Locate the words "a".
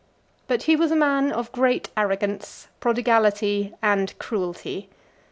0.89-0.95